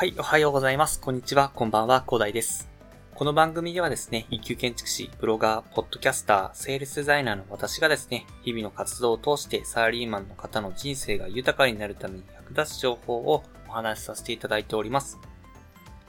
[0.00, 0.98] はい、おはようございます。
[0.98, 2.70] こんにちは、こんばんは、広大です。
[3.14, 15.18] この番組ではですね、一級建築士、ブロガー、ポッドキャスター、セールスデザイナーの私がですね、日々の活動を通してサラリーマンの方の人生が豊かになるために役立つ情報をお話しさせていただいております。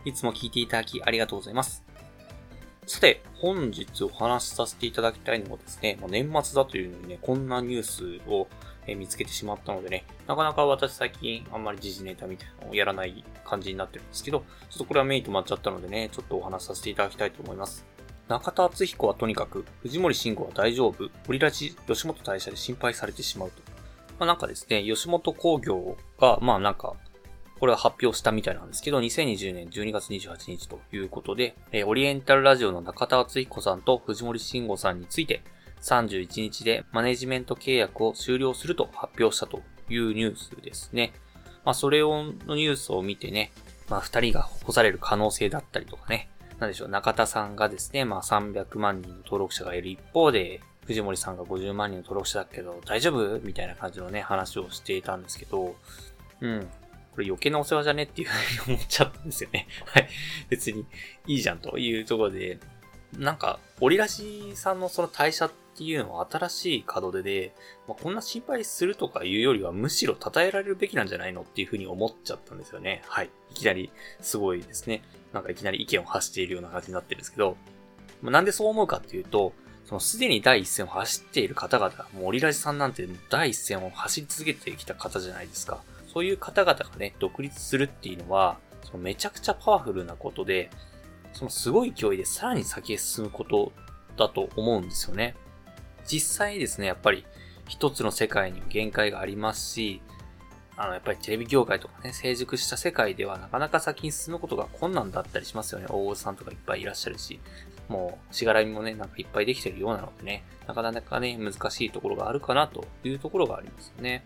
[0.06, 1.84] いつも聞いていただきありがとうございます。
[2.88, 8.48] さて、本日お話しさせていただきたいのはですね、年末だというのにね、こんなニュースを
[8.88, 17.86] え見つけてしまったのでね、なかなか私最近あんまり時事ネタみたいなのをやらない感じになってるんですけど、ちょっとこれはメインとまっちゃったのでね、ちょっとお話しさせていただきたいと思います。
[18.28, 23.62] 中田敦彦はとにかく、藤森慎吾は大丈夫、オリラジ吉本大社で心配されてしまうと。
[24.20, 26.94] まあ、なんかですね、吉本工業が、まあなんか、
[27.60, 35.44] これは発表したみたいなんですけど、2020年12月28日ということで、えオリエンタルラジオの中田敦彦さんと藤森慎吾さんについて、
[35.82, 41.14] 31日でマネジメント契約を終了すると発表したというニュースですね。
[41.64, 43.52] まあ、それを、のニュースを見てね、
[43.90, 55.76] まあ、二人が干される可能性だったりとかね、なんでしょう、中田さんがですね、まあ、300万人の登録者がいる一方で、藤森さんが50万人の登録者だけど、大丈夫みたいな感じのね、話をしていたんですけど、
[56.42, 56.68] うん。
[57.12, 59.68] これ余計なお世話じゃねっていうふうに思っちゃったんですよね。
[59.86, 60.10] はい。
[60.50, 60.86] 別に
[61.28, 62.60] いいじゃんというところで、
[63.18, 67.54] なんか、オリラジさんのその代謝っっていうのは新しい門出で、
[67.88, 73.02] まあ、こんな心配するとかいうよりはむしろ称えられるべきなんじゃないのっていうふうに思っちゃったんですよね。
[73.08, 73.30] はい。
[73.52, 75.04] いきなりすごいですね。
[75.34, 77.56] なんかいきなり意見を発しているような感じになってるんですけど、
[78.22, 79.54] まあ、なんでそう思うかっていうと、
[79.86, 85.82] そのすでに第一線を走っている方々、もうオリラジさんなんて第一線を走り続けてきた方じゃないですか。
[86.14, 90.70] そういう方々がね、独立するっていうのは、そのめちゃくちゃパワフルなことで、
[91.34, 93.72] そのすごい勢いでさらに先へ進むこと
[94.18, 95.36] だと思うんですよね。
[96.06, 97.26] 実際ですね、やっぱり
[97.68, 100.02] 一つの世界にも限界がありますし、
[100.78, 105.86] あの、やっぱりテレビ業界とかね、成熟した世界ではなかなか先に進むことが困難だったりしますよね。
[105.90, 107.40] 大御所さんとかいっぱいいらっしゃるし、
[107.88, 114.26] もう、しがらみもね、なんかいっぱいできてるようなのでね、なかなかね、難しいところがあるかなというところがありますよね。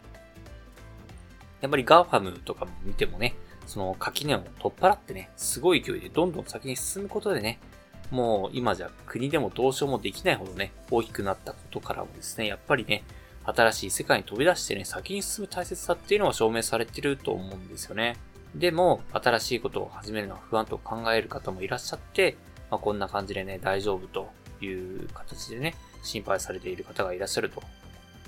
[1.62, 7.60] やっぱり GAFAM とかも見てもね、その垣根を取っ払ってね、すごい勢いでどんどん先に進むことでね、
[8.12, 13.04] もう今じゃ国でもどうしようもできないほどね、大きくなったことからもですね、やっぱりね、
[13.44, 18.18] 新しい世界に飛び出してね、先に進む大切さっていうのは証明されてると思うんですよね。
[18.56, 22.38] でも、新しいことを始めるのは不安と考える方もいらっしゃって、
[22.72, 24.30] まあ、こんな感じでね、大丈夫と
[24.64, 27.62] いう形でね、心配されている方がいらっしゃると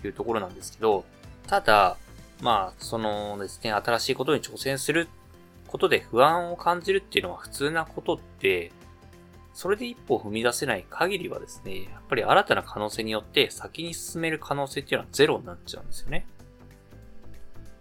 [0.05, 1.05] いうところなんですけど、
[1.47, 1.97] ただ、
[2.41, 5.07] まあ、そのですね、新しいことに挑戦する
[5.67, 8.71] ことで不安を感じるっていうのは普通なことって、
[9.57, 16.27] それで一歩踏み出せない限りはですね、やっぱり新たな可能性によって先に進める可能性っていうのはゼロになっちゃうんですよね。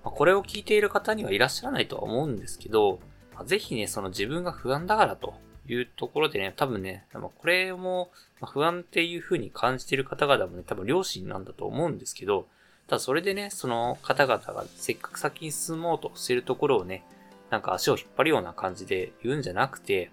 [0.02, 2.98] ま、これを聞いている方にはいらっしゃらないとは思うんですけど、
[3.34, 5.34] まあ、ぜひね、その自分が不安だからと
[5.68, 8.10] いうところでね、多分ね、まあ、これも
[8.42, 12.46] 不安っていう風に感じている方々もね、多分両親なんだと思うんですけど、
[12.86, 17.04] ただそれでね、その方々がせっかく先に進もうとしてるところをね、
[17.50, 20.10] なんか足を引っ張るような感じで言うんじゃなくて、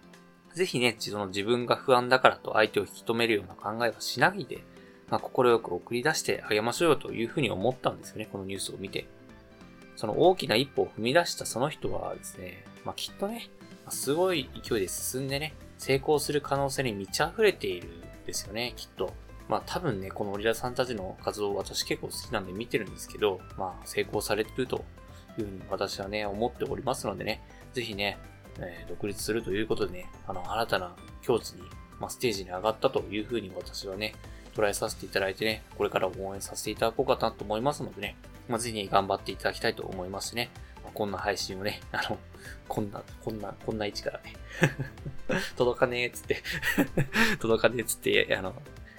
[0.54, 4.64] ぜひね、その自分が不安だからと相手を引き止めるような考えはしないで、
[5.10, 9.06] まあ、心よく送り出してあげましょうよというふうに思ったんですよね、このニュースを見て。
[9.96, 13.50] その大きな一歩を踏み出したその人はですね、まあ、きっとね、
[13.90, 19.14] すごい勢いで進んでね、成功する可能性に満ち溢れているんですよね、きっと。
[19.50, 24.86] まあ多分ね、このオリラさんたちの活動私結構好きなんで見てるんですけど、まあ成功されてると
[25.38, 27.42] いうふうに私はね、思っておりますのでね、
[27.74, 28.18] ぜひね、
[28.60, 31.62] えー、独立するということでね、あの、新たな境地に、
[32.00, 34.14] まあ、ステージに上がったというふうに私はね、
[34.56, 38.16] 捉えさせていただいてね、これから応援させていただこうかなと思いますのでね、
[38.48, 40.50] まあ、ぜひ頑張っていただきたいと思いますしね、
[40.84, 42.18] まあ、こんな配信をね、あの、
[42.68, 44.34] こんな、こんな、こんな位置からね
[45.58, 46.44] 届かねえっつって
[47.40, 48.54] 届かねえっつって、あの、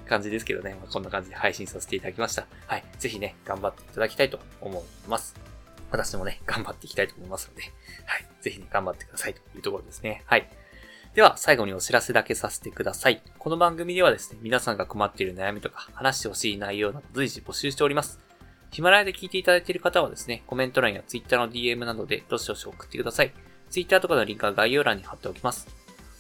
[0.09, 2.47] 感じですけどね、まあ、こんな感じで配信させていただきました。
[2.67, 2.85] はい。
[2.99, 5.54] ぜひね、頑張っていただきたいと思います。
[5.91, 7.63] 私もね、 頑張っていきたいと思いますので、
[8.07, 8.27] はい。
[8.41, 10.23] ぜひね、頑張ってくださいというところですね。
[10.27, 10.49] はい。
[11.15, 13.23] では、最後にお知らせだけさせてください。
[13.39, 18.19] この番組ではですね、皆さんが困っている悩みとか、話してほしい内容など随時募集しております。
[18.73, 23.33] ヒマラヤで聞いていただいている方はですね、コメント欄や Twitter の DM などでどしどし送ってください。
[23.71, 25.69] Twitter とかのリンクは概要欄に貼っておきます。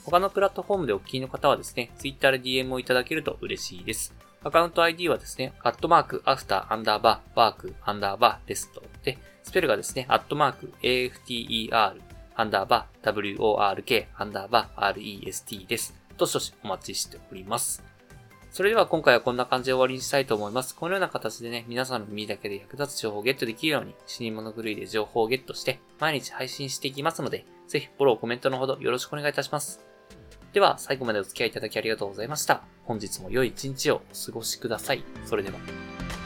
[0.04, 4.14] 他のプラットフォームでお聞きの方はですね、Twitter で DM をいただけると嬉しいです。
[4.44, 12.00] アカウント ID はですね、アットマーク、アフター、アンダーバー、ワーク、アンダーバー、レストで、スペルがですね、アットマーク、AFTER、
[12.36, 15.94] アンダーバー、WORK、アンダーバー、REST です。
[16.16, 17.82] どしどしお待ちしております。
[18.50, 20.76] それでは今回はこんな感じで終わりにしたいと思います。
[20.76, 29.84] このような形でね、皆さんの耳だけで役立つ情報をゲットできるように、死に物狂いで情報をゲットして、毎日配信していきますので、ぜひフォロー、コメントのほどよろしくお願いいたします。
[30.52, 32.62] では、最後までお付き合いいただきありがとうございました。
[32.84, 35.02] 本日も良い一日をお過ごしください。
[35.24, 36.23] それでは。